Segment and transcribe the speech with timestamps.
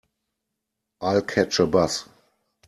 [1.01, 2.09] I'll catch a bus.